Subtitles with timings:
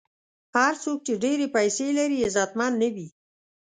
[0.57, 3.07] هر څوک چې ډېرې پیسې لري، عزتمن نه وي.